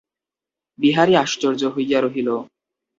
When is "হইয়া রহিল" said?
1.75-2.29